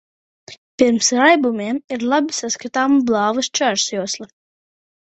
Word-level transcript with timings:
Pirms 0.81 1.09
raibumiem 1.17 1.81
ir 1.97 2.07
labi 2.15 2.39
saskatāma 2.39 3.01
blāva 3.13 3.47
šķērsjosla. 3.51 4.35